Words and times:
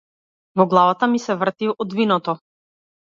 Во 0.61 0.65
главата 0.71 1.09
ми 1.13 1.21
се 1.25 1.35
врти 1.43 1.69
од 1.85 1.95
виното. 2.01 2.37